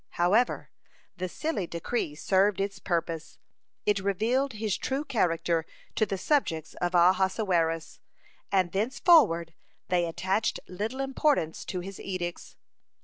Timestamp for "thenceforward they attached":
8.71-10.59